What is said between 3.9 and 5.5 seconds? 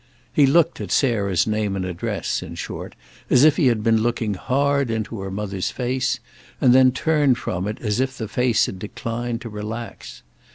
looking hard into her